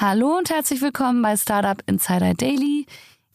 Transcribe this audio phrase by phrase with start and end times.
[0.00, 2.86] Hallo und herzlich willkommen bei Startup Insider Daily.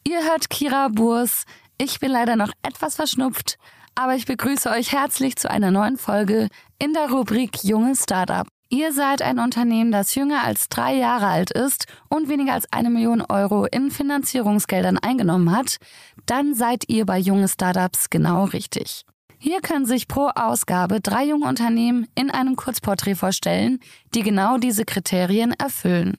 [0.08, 1.44] Ihr hört Kira Burs.
[1.77, 3.58] Ich bin leider noch etwas verschnupft,
[3.95, 6.48] aber ich begrüße euch herzlich zu einer neuen Folge
[6.80, 8.48] in der Rubrik Junge Startup.
[8.70, 12.89] Ihr seid ein Unternehmen, das jünger als drei Jahre alt ist und weniger als eine
[12.89, 15.80] Million Euro in Finanzierungsgeldern eingenommen hat,
[16.27, 19.03] dann seid ihr bei junge Startups genau richtig.
[19.38, 23.81] Hier können sich pro Ausgabe drei junge Unternehmen in einem Kurzporträt vorstellen,
[24.16, 26.16] die genau diese Kriterien erfüllen.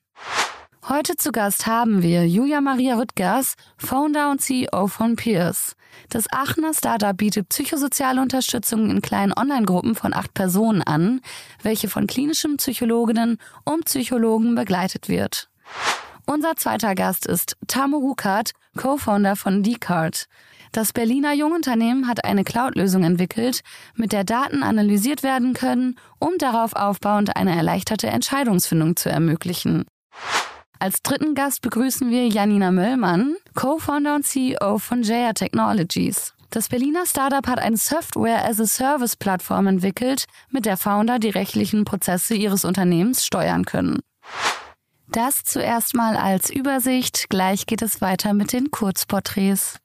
[0.87, 5.77] Heute zu Gast haben wir Julia Maria Rüttgers, Founder und CEO von Peers.
[6.11, 11.23] Das Aachener Startup bietet psychosoziale Unterstützung in kleinen Online-Gruppen von acht Personen an,
[11.62, 15.48] welche von klinischen Psychologinnen und Psychologen begleitet wird.
[16.27, 20.27] Unser zweiter Gast ist Tamu Rukat, Co-Founder von Decard.
[20.73, 23.62] Das Berliner Jungunternehmen hat eine Cloud-Lösung entwickelt,
[23.95, 29.87] mit der Daten analysiert werden können, um darauf aufbauend eine erleichterte Entscheidungsfindung zu ermöglichen.
[30.85, 36.35] Als dritten Gast begrüßen wir Janina Möllmann, Co-Founder und CEO von Jaya Technologies.
[36.51, 43.25] Das Berliner Startup hat eine Software-as-a-Service-Plattform entwickelt, mit der Founder die rechtlichen Prozesse ihres Unternehmens
[43.25, 44.01] steuern können.
[45.09, 49.79] Das zuerst mal als Übersicht, gleich geht es weiter mit den Kurzporträts.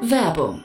[0.00, 0.64] Werbung.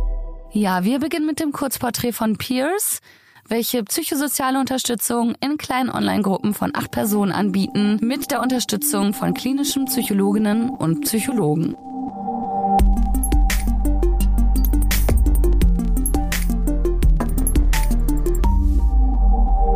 [0.53, 2.99] Ja, wir beginnen mit dem Kurzporträt von Peers,
[3.47, 9.85] welche psychosoziale Unterstützung in kleinen Online-Gruppen von acht Personen anbieten, mit der Unterstützung von klinischen
[9.85, 11.77] Psychologinnen und Psychologen.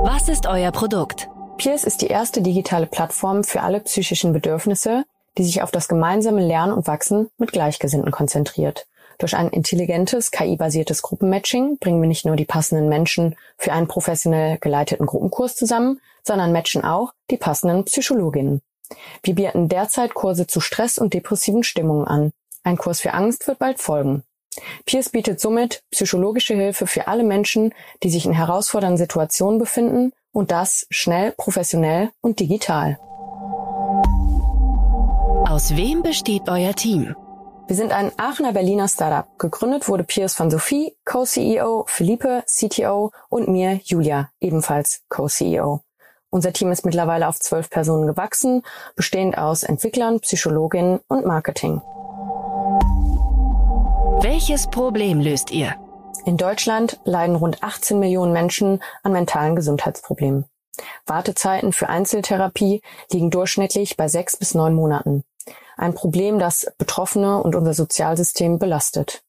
[0.04, 1.30] Was ist euer Produkt?
[1.58, 5.06] Peers ist die erste digitale Plattform für alle psychischen Bedürfnisse,
[5.38, 8.88] die sich auf das gemeinsame Lernen und Wachsen mit Gleichgesinnten konzentriert.
[9.18, 14.58] Durch ein intelligentes, KI-basiertes Gruppenmatching bringen wir nicht nur die passenden Menschen für einen professionell
[14.60, 18.62] geleiteten Gruppenkurs zusammen, sondern matchen auch die passenden Psychologinnen.
[19.24, 22.32] Wir bieten derzeit Kurse zu Stress und depressiven Stimmungen an.
[22.64, 24.24] Ein Kurs für Angst wird bald folgen.
[24.86, 30.52] Peers bietet somit psychologische Hilfe für alle Menschen, die sich in herausfordernden Situationen befinden und
[30.52, 32.98] das schnell, professionell und digital.
[35.48, 37.16] Aus wem besteht euer Team?
[37.68, 39.28] Wir sind ein Aachener Berliner Startup.
[39.40, 45.82] Gegründet wurde Piers von Sophie, Co-CEO, Philippe, CTO und mir, Julia, ebenfalls Co-CEO.
[46.30, 48.62] Unser Team ist mittlerweile auf zwölf Personen gewachsen,
[48.96, 51.82] bestehend aus Entwicklern, Psychologinnen und Marketing.
[54.22, 55.74] Welches Problem löst ihr?
[56.26, 60.46] In Deutschland leiden rund 18 Millionen Menschen an mentalen Gesundheitsproblemen.
[61.08, 65.24] Wartezeiten für Einzeltherapie liegen durchschnittlich bei sechs bis neun Monaten.
[65.78, 69.24] Ein Problem, das Betroffene und unser Sozialsystem belastet.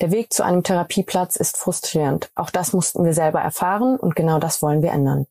[0.00, 2.30] Der Weg zu einem Therapieplatz ist frustrierend.
[2.34, 5.26] Auch das mussten wir selber erfahren und genau das wollen wir ändern.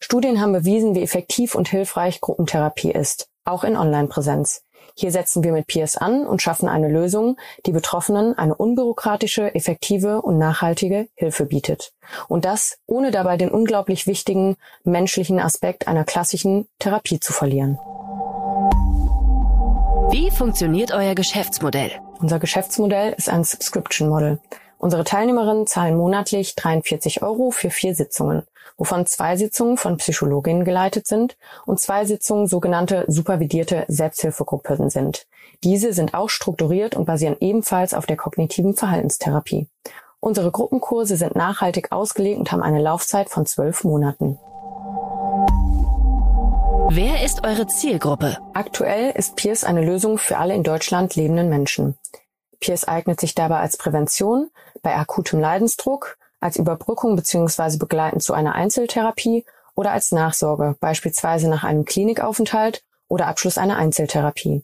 [0.00, 4.62] Studien haben bewiesen, wie effektiv und hilfreich Gruppentherapie ist, auch in Online-Präsenz.
[4.94, 10.20] Hier setzen wir mit Peers an und schaffen eine Lösung, die Betroffenen eine unbürokratische, effektive
[10.20, 11.92] und nachhaltige Hilfe bietet.
[12.28, 17.78] Und das, ohne dabei den unglaublich wichtigen menschlichen Aspekt einer klassischen Therapie zu verlieren.
[20.12, 21.90] Wie funktioniert euer Geschäftsmodell?
[22.20, 24.40] Unser Geschäftsmodell ist ein Subscription Model.
[24.76, 28.42] Unsere Teilnehmerinnen zahlen monatlich 43 Euro für vier Sitzungen,
[28.76, 35.26] wovon zwei Sitzungen von Psychologinnen geleitet sind und zwei Sitzungen sogenannte supervidierte Selbsthilfegruppen sind.
[35.64, 39.66] Diese sind auch strukturiert und basieren ebenfalls auf der kognitiven Verhaltenstherapie.
[40.20, 44.38] Unsere Gruppenkurse sind nachhaltig ausgelegt und haben eine Laufzeit von zwölf Monaten.
[46.94, 48.36] Wer ist eure Zielgruppe?
[48.52, 51.96] Aktuell ist Peers eine Lösung für alle in Deutschland lebenden Menschen.
[52.60, 54.50] Peers eignet sich dabei als Prävention
[54.82, 57.78] bei akutem Leidensdruck, als Überbrückung bzw.
[57.78, 64.62] begleitend zu einer Einzeltherapie oder als Nachsorge, beispielsweise nach einem Klinikaufenthalt oder Abschluss einer Einzeltherapie.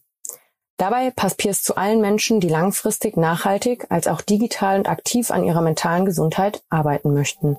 [0.76, 5.44] Dabei passt Peers zu allen Menschen, die langfristig nachhaltig als auch digital und aktiv an
[5.44, 7.56] ihrer mentalen Gesundheit arbeiten möchten.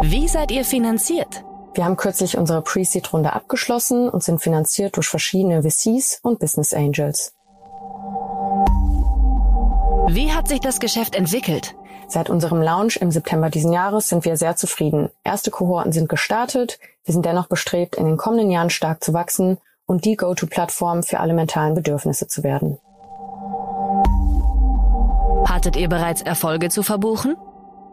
[0.00, 1.44] Wie seid ihr finanziert?
[1.74, 7.34] Wir haben kürzlich unsere Pre-Seed-Runde abgeschlossen und sind finanziert durch verschiedene VCs und Business Angels.
[10.08, 11.74] Wie hat sich das Geschäft entwickelt?
[12.08, 15.08] Seit unserem Launch im September diesen Jahres sind wir sehr zufrieden.
[15.24, 16.78] Erste Kohorten sind gestartet.
[17.04, 21.20] Wir sind dennoch bestrebt, in den kommenden Jahren stark zu wachsen und die Go-to-Plattform für
[21.20, 22.78] alle mentalen Bedürfnisse zu werden.
[25.48, 27.36] Hattet ihr bereits Erfolge zu verbuchen?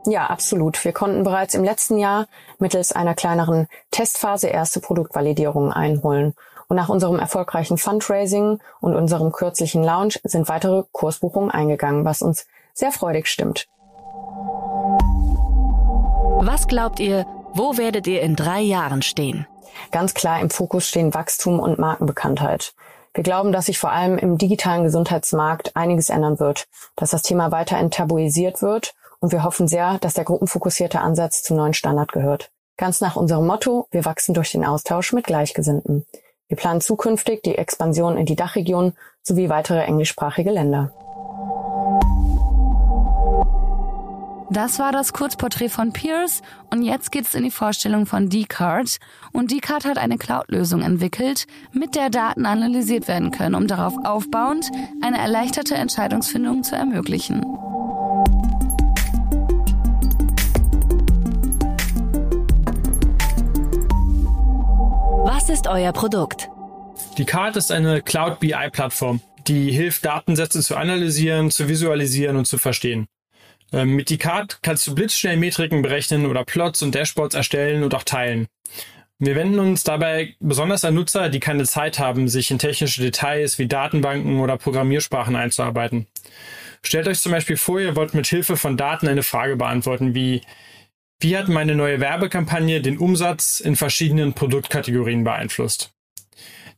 [0.05, 0.83] Ja, absolut.
[0.85, 6.33] Wir konnten bereits im letzten Jahr mittels einer kleineren Testphase erste Produktvalidierungen einholen.
[6.67, 12.45] Und nach unserem erfolgreichen Fundraising und unserem kürzlichen Launch sind weitere Kursbuchungen eingegangen, was uns
[12.73, 13.67] sehr freudig stimmt.
[16.41, 19.47] Was glaubt ihr, wo werdet ihr in drei Jahren stehen?
[19.91, 22.73] Ganz klar im Fokus stehen Wachstum und Markenbekanntheit.
[23.13, 27.51] Wir glauben, dass sich vor allem im digitalen Gesundheitsmarkt einiges ändern wird, dass das Thema
[27.51, 32.51] weiter enttabuisiert wird und wir hoffen sehr, dass der gruppenfokussierte Ansatz zum neuen Standard gehört.
[32.77, 36.05] Ganz nach unserem Motto, wir wachsen durch den Austausch mit Gleichgesinnten.
[36.47, 40.91] Wir planen zukünftig die Expansion in die Dachregion sowie weitere englischsprachige Länder.
[44.51, 46.41] Das war das Kurzporträt von Pierce
[46.71, 48.97] und jetzt geht's in die Vorstellung von Dcard.
[49.31, 54.71] Und Dcard hat eine Cloud-Lösung entwickelt, mit der Daten analysiert werden können, um darauf aufbauend
[55.03, 57.45] eine erleichterte Entscheidungsfindung zu ermöglichen.
[65.39, 66.49] Was ist euer Produkt?
[67.17, 72.57] Die Card ist eine Cloud BI-Plattform, die hilft, Datensätze zu analysieren, zu visualisieren und zu
[72.57, 73.07] verstehen.
[73.71, 77.95] Ähm, mit die Card kannst du blitzschnell Metriken berechnen oder Plots und Dashboards erstellen und
[77.95, 78.47] auch teilen.
[79.17, 83.57] Wir wenden uns dabei besonders an Nutzer, die keine Zeit haben, sich in technische Details
[83.59, 86.07] wie Datenbanken oder Programmiersprachen einzuarbeiten.
[86.83, 90.41] Stellt euch zum Beispiel vor, ihr wollt mit Hilfe von Daten eine Frage beantworten wie
[91.21, 95.91] wie hat meine neue Werbekampagne den Umsatz in verschiedenen Produktkategorien beeinflusst?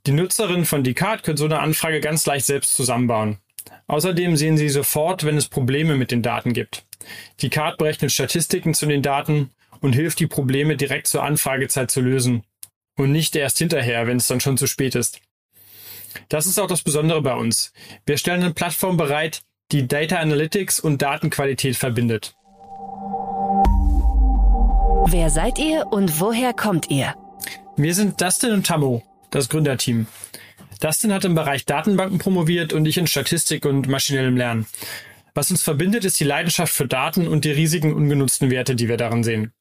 [0.07, 3.37] Die Nutzerinnen von Descartes können so eine Anfrage ganz leicht selbst zusammenbauen.
[3.85, 6.85] Außerdem sehen Sie sofort, wenn es Probleme mit den Daten gibt.
[7.39, 12.43] Descartes berechnet Statistiken zu den Daten und hilft, die Probleme direkt zur Anfragezeit zu lösen.
[12.97, 15.21] Und nicht erst hinterher, wenn es dann schon zu spät ist.
[16.29, 17.73] Das ist auch das Besondere bei uns.
[18.07, 22.33] Wir stellen eine Plattform bereit, die Data Analytics und Datenqualität verbindet.
[25.07, 27.15] Wer seid ihr und woher kommt ihr?
[27.75, 30.07] Wir sind Dustin und Tammo, das Gründerteam.
[30.79, 34.67] Dustin hat im Bereich Datenbanken promoviert und ich in Statistik und maschinellem Lernen.
[35.33, 38.97] Was uns verbindet, ist die Leidenschaft für Daten und die riesigen ungenutzten Werte, die wir
[38.97, 39.51] darin sehen.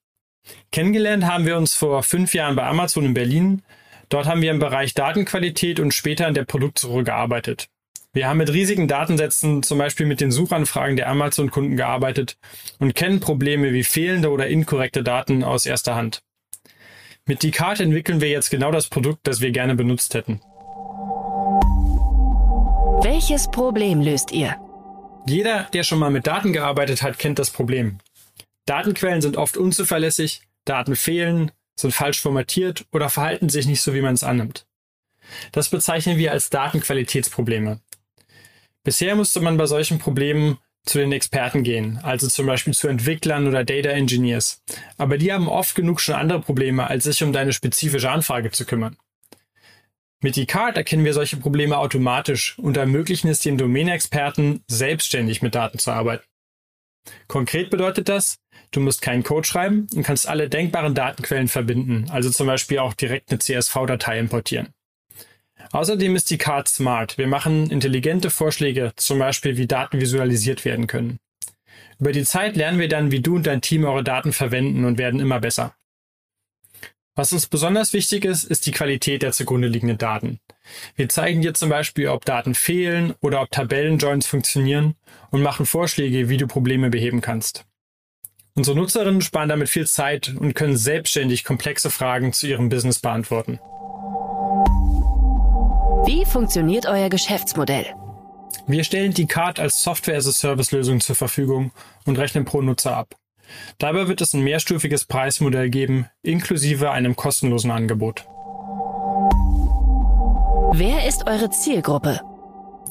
[0.72, 3.62] Kennengelernt haben wir uns vor fünf Jahren bei Amazon in Berlin.
[4.08, 7.68] Dort haben wir im Bereich Datenqualität und später in der Produktsuche gearbeitet.
[8.12, 12.36] Wir haben mit riesigen Datensätzen, zum Beispiel mit den Suchanfragen der Amazon-Kunden gearbeitet
[12.80, 16.20] und kennen Probleme wie fehlende oder inkorrekte Daten aus erster Hand.
[17.24, 20.40] Mit die Karte entwickeln wir jetzt genau das Produkt, das wir gerne benutzt hätten.
[23.02, 24.56] Welches Problem löst ihr?
[25.28, 27.98] Jeder, der schon mal mit Daten gearbeitet hat, kennt das Problem.
[28.66, 34.02] Datenquellen sind oft unzuverlässig, Daten fehlen, sind falsch formatiert oder verhalten sich nicht so, wie
[34.02, 34.66] man es annimmt.
[35.52, 37.80] Das bezeichnen wir als Datenqualitätsprobleme.
[38.82, 43.46] Bisher musste man bei solchen Problemen zu den Experten gehen, also zum Beispiel zu Entwicklern
[43.46, 44.62] oder Data Engineers.
[44.96, 48.64] Aber die haben oft genug schon andere Probleme, als sich um deine spezifische Anfrage zu
[48.64, 48.96] kümmern.
[50.22, 55.78] Mit eCard erkennen wir solche Probleme automatisch und ermöglichen es den Domänexperten, selbstständig mit Daten
[55.78, 56.24] zu arbeiten.
[57.26, 58.38] Konkret bedeutet das,
[58.70, 62.92] du musst keinen Code schreiben und kannst alle denkbaren Datenquellen verbinden, also zum Beispiel auch
[62.92, 64.74] direkt eine CSV-Datei importieren.
[65.72, 67.16] Außerdem ist die Card smart.
[67.16, 71.18] Wir machen intelligente Vorschläge, zum Beispiel wie Daten visualisiert werden können.
[71.98, 74.98] Über die Zeit lernen wir dann, wie du und dein Team eure Daten verwenden und
[74.98, 75.74] werden immer besser.
[77.14, 80.40] Was uns besonders wichtig ist, ist die Qualität der zugrunde liegenden Daten.
[80.96, 84.94] Wir zeigen dir zum Beispiel, ob Daten fehlen oder ob Tabellenjoins funktionieren
[85.30, 87.66] und machen Vorschläge, wie du Probleme beheben kannst.
[88.54, 93.60] Unsere Nutzerinnen sparen damit viel Zeit und können selbstständig komplexe Fragen zu ihrem Business beantworten.
[96.30, 97.86] Wie funktioniert euer Geschäftsmodell?
[98.68, 101.72] Wir stellen die Card als Software-as-a-Service-Lösung zur Verfügung
[102.06, 103.16] und rechnen pro Nutzer ab.
[103.78, 108.26] Dabei wird es ein mehrstufiges Preismodell geben, inklusive einem kostenlosen Angebot.
[110.72, 112.20] Wer ist eure Zielgruppe?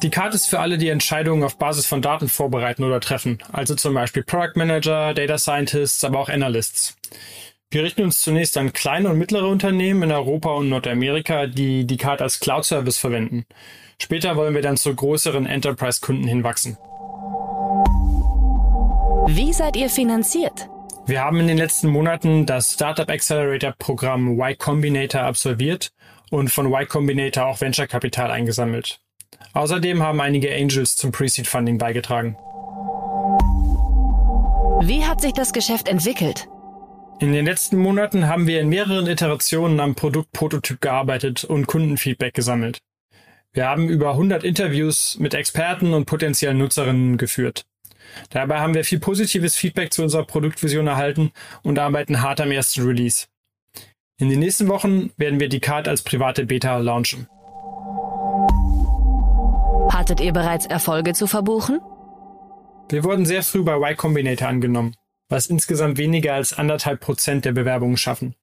[0.04, 3.74] Die Card ist für alle, die Entscheidungen auf Basis von Daten vorbereiten oder treffen, also
[3.74, 6.98] zum Beispiel Product Manager, Data Scientists, aber auch Analysts.
[7.72, 11.98] Wir richten uns zunächst an kleine und mittlere Unternehmen in Europa und Nordamerika, die die
[11.98, 13.46] Card als Cloud-Service verwenden.
[14.02, 16.78] Später wollen wir dann zu größeren Enterprise-Kunden hinwachsen.
[19.28, 20.68] Wie seid ihr finanziert?
[21.06, 25.92] Wir haben in den letzten Monaten das Startup Accelerator Programm Y Combinator absolviert
[26.32, 29.00] und von Y Combinator auch Venture Kapital eingesammelt.
[29.54, 32.36] Außerdem haben einige Angels zum Pre-Seed Funding beigetragen.
[34.82, 36.48] Wie hat sich das Geschäft entwickelt?
[37.22, 42.80] In den letzten Monaten haben wir in mehreren Iterationen am Produktprototyp gearbeitet und Kundenfeedback gesammelt.
[43.52, 47.66] Wir haben über 100 Interviews mit Experten und potenziellen Nutzerinnen geführt.
[48.30, 52.84] Dabei haben wir viel positives Feedback zu unserer Produktvision erhalten und arbeiten hart am ersten
[52.84, 53.28] Release.
[54.18, 57.28] In den nächsten Wochen werden wir die Card als private Beta launchen.
[59.92, 61.82] Hattet ihr bereits Erfolge zu verbuchen?
[62.90, 64.96] Wir wurden sehr früh bei Y Combinator angenommen,
[65.30, 68.36] was insgesamt weniger als anderthalb Prozent der Bewerbungen schaffen.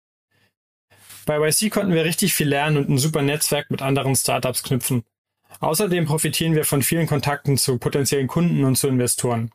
[1.27, 5.03] Bei YC konnten wir richtig viel lernen und ein super Netzwerk mit anderen Startups knüpfen.
[5.61, 9.51] Außerdem profitieren wir von vielen Kontakten zu potenziellen Kunden und zu Investoren.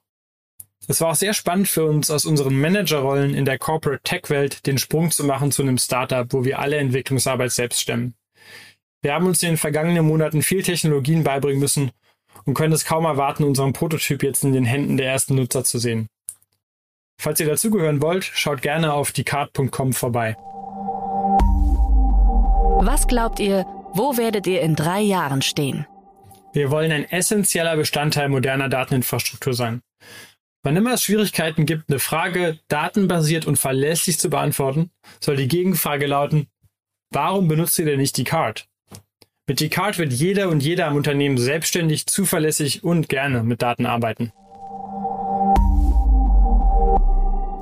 [0.87, 4.77] Es war auch sehr spannend für uns, aus unseren Managerrollen in der Corporate Tech-Welt den
[4.77, 8.15] Sprung zu machen zu einem Startup, wo wir alle Entwicklungsarbeit selbst stemmen.
[9.01, 11.91] Wir haben uns in den vergangenen Monaten viel Technologien beibringen müssen
[12.45, 15.77] und können es kaum erwarten, unseren Prototyp jetzt in den Händen der ersten Nutzer zu
[15.77, 16.07] sehen.
[17.21, 20.35] Falls ihr dazugehören wollt, schaut gerne auf diecard.com vorbei.
[22.83, 25.85] Was glaubt ihr, wo werdet ihr in drei Jahren stehen?
[26.51, 29.83] Wir wollen ein essentieller Bestandteil moderner Dateninfrastruktur sein.
[30.63, 36.07] Wann immer es Schwierigkeiten gibt, eine Frage datenbasiert und verlässlich zu beantworten, soll die Gegenfrage
[36.07, 36.47] lauten,
[37.11, 38.67] warum benutzt ihr denn nicht die Card?
[39.47, 43.85] Mit die Card wird jeder und jeder am Unternehmen selbstständig, zuverlässig und gerne mit Daten
[43.85, 44.33] arbeiten.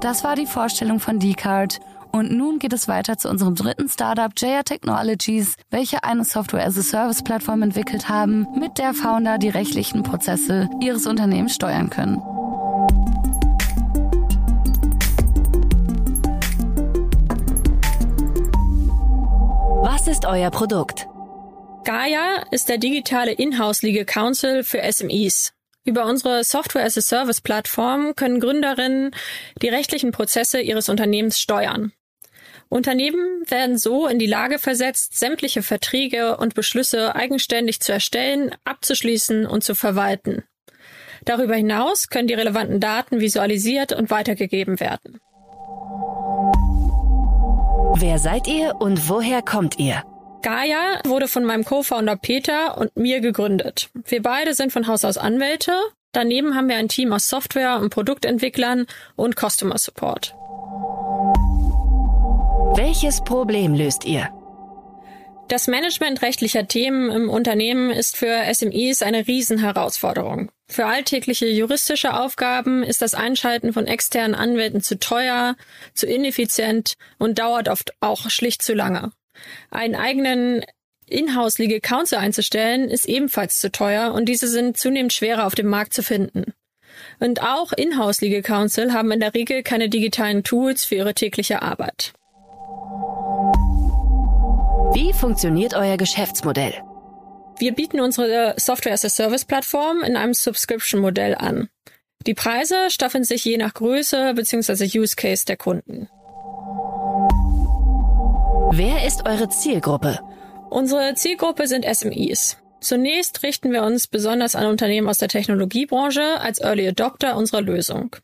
[0.02, 1.82] Das war die Vorstellung von D-Card
[2.14, 8.08] und nun geht es weiter zu unserem dritten Startup JR Technologies, welche eine Software-as-a-Service-Plattform entwickelt
[8.08, 12.18] haben, mit der Founder die rechtlichen Prozesse ihres Unternehmens steuern können.
[19.84, 21.10] Was ist euer Produkt?
[21.84, 25.52] Gaia ist der digitale Inhouse Legal Council für SMEs.
[25.90, 29.10] Über unsere Software-as-a-Service-Plattform können Gründerinnen
[29.64, 31.94] die rechtlichen Prozesse ihres Unternehmens steuern.
[32.68, 39.48] Unternehmen werden so in die Lage versetzt, sämtliche Verträge und Beschlüsse eigenständig zu erstellen, abzuschließen
[39.48, 40.44] und zu verwalten.
[41.26, 45.20] Darüber hinaus können die relevanten Daten visualisiert und weitergegeben werden.
[47.96, 50.04] Wer seid ihr und woher kommt ihr?
[50.42, 53.90] Gaia wurde von meinem Co-Founder Peter und mir gegründet.
[54.06, 55.74] Wir beide sind von Haus aus Anwälte.
[56.14, 60.34] Daneben haben wir ein Team aus Software- und Produktentwicklern und Customer Support.
[62.76, 64.30] Welches Problem löst ihr?
[65.50, 70.52] Das Management rechtlicher Themen im Unternehmen ist für SMEs eine Riesenherausforderung.
[70.68, 75.56] Für alltägliche juristische Aufgaben ist das Einschalten von externen Anwälten zu teuer,
[75.96, 79.12] zu ineffizient und dauert oft auch schlicht zu lange.
[79.72, 80.64] Einen eigenen
[81.08, 85.68] Inhouse Legal Counsel einzustellen ist ebenfalls zu teuer und diese sind zunehmend schwerer auf dem
[85.68, 86.54] Markt zu finden.
[87.20, 91.62] Und auch Inhouse Legal Counsel haben in der Regel keine digitalen Tools für ihre tägliche
[91.62, 92.14] Arbeit.
[94.94, 96.74] Wie funktioniert euer Geschäftsmodell?
[97.60, 101.70] Wir bieten unsere Software-as-a-Service-Plattform in einem Subscription-Modell an.
[102.26, 105.00] Die Preise staffeln sich je nach Größe bzw.
[105.00, 106.10] Use Case der Kunden.
[108.72, 110.20] Wer ist eure Zielgruppe?
[110.70, 112.58] Unsere Zielgruppe sind SMEs.
[112.82, 118.16] Zunächst richten wir uns besonders an Unternehmen aus der Technologiebranche als Early Adopter unserer Lösung.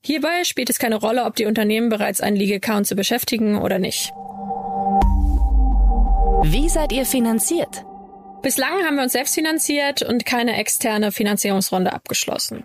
[0.00, 4.12] Hierbei spielt es keine Rolle, ob die Unternehmen bereits einen Legal Counsel beschäftigen oder nicht.
[6.42, 7.84] Wie seid ihr finanziert?
[8.40, 12.64] Bislang haben wir uns selbst finanziert und keine externe Finanzierungsrunde abgeschlossen.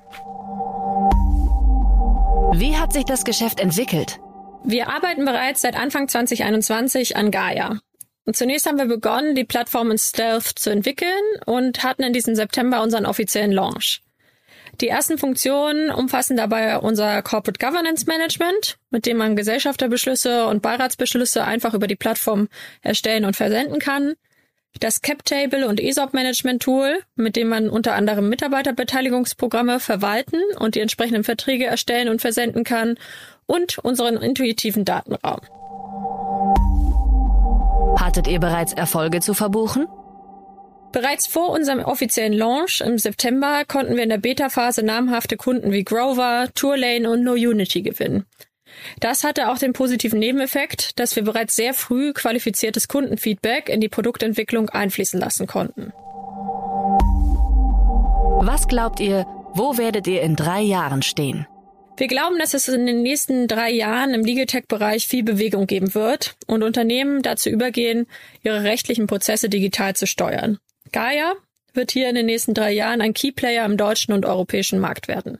[2.54, 4.20] Wie hat sich das Geschäft entwickelt?
[4.68, 7.82] Wir arbeiten bereits seit Anfang 2021 an Gaia.
[8.26, 11.12] Und zunächst haben wir begonnen, die Plattform in Stealth zu entwickeln
[11.46, 14.02] und hatten in diesem September unseren offiziellen Launch.
[14.82, 21.44] Die ersten Funktionen umfassen dabei unser Corporate Governance Management, mit dem man Gesellschafterbeschlüsse und Beiratsbeschlüsse
[21.44, 22.50] einfach über die Plattform
[22.82, 24.16] erstellen und versenden kann.
[24.80, 30.82] Das CapTable und ESOP Management Tool, mit dem man unter anderem Mitarbeiterbeteiligungsprogramme verwalten und die
[30.82, 32.98] entsprechenden Verträge erstellen und versenden kann
[33.46, 35.42] und unseren intuitiven Datenraum.
[38.00, 39.88] Hattet ihr bereits Erfolge zu verbuchen?
[40.92, 45.84] Bereits vor unserem offiziellen Launch im September konnten wir in der Beta-Phase namhafte Kunden wie
[45.84, 48.26] Grover, Tourlane und NoUnity gewinnen.
[49.00, 53.90] Das hatte auch den positiven Nebeneffekt, dass wir bereits sehr früh qualifiziertes Kundenfeedback in die
[53.90, 55.92] Produktentwicklung einfließen lassen konnten.
[58.46, 61.48] Was glaubt ihr, wo werdet ihr in drei Jahren stehen?
[61.98, 65.96] Wir glauben, dass es in den nächsten drei Jahren im Legal Tech-Bereich viel Bewegung geben
[65.96, 68.06] wird und Unternehmen dazu übergehen,
[68.44, 70.58] ihre rechtlichen Prozesse digital zu steuern.
[70.92, 71.34] Gaia
[71.74, 75.40] wird hier in den nächsten drei Jahren ein Keyplayer im deutschen und europäischen Markt werden.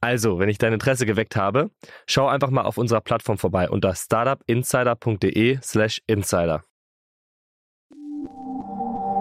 [0.00, 1.72] Also, wenn ich dein Interesse geweckt habe,
[2.06, 6.62] schau einfach mal auf unserer Plattform vorbei unter startupinsider.de/slash insider.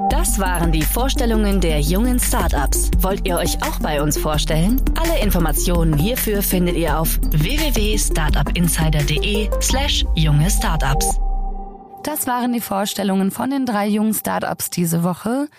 [0.09, 2.89] Das waren die Vorstellungen der jungen Startups.
[2.99, 4.81] Wollt ihr euch auch bei uns vorstellen?
[4.99, 11.17] Alle Informationen hierfür findet ihr auf www.startupinsider.de/slash junge Startups.
[12.03, 15.49] Das waren die Vorstellungen von den drei jungen Startups diese Woche.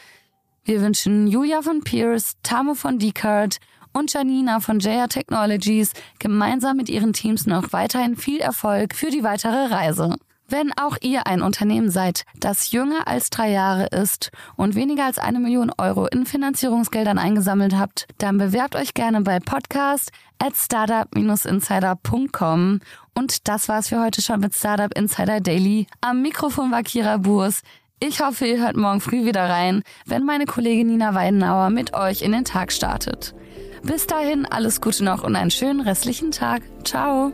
[0.64, 3.58] Wir wünschen Julia von Pierce, Tamo von Decard
[3.92, 9.22] und Janina von JR Technologies gemeinsam mit ihren Teams noch weiterhin viel Erfolg für die
[9.22, 10.16] weitere Reise.
[10.50, 15.18] Wenn auch ihr ein Unternehmen seid, das jünger als drei Jahre ist und weniger als
[15.18, 22.80] eine Million Euro in Finanzierungsgeldern eingesammelt habt, dann bewerbt euch gerne bei podcast at startup-insider.com.
[23.14, 25.86] Und das war's für heute schon mit Startup Insider Daily.
[26.00, 27.60] Am Mikrofon war Kira Burs.
[28.00, 32.22] Ich hoffe, ihr hört morgen früh wieder rein, wenn meine Kollegin Nina Weidenauer mit euch
[32.22, 33.34] in den Tag startet.
[33.82, 36.62] Bis dahin alles Gute noch und einen schönen restlichen Tag.
[36.84, 37.32] Ciao.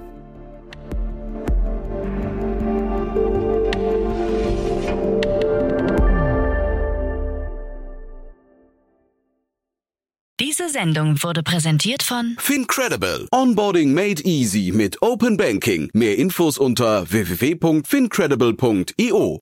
[10.41, 13.27] Diese Sendung wurde präsentiert von Fincredible.
[13.33, 15.91] Onboarding made easy mit Open Banking.
[15.95, 19.41] Mehr Infos unter www.fincredible.io.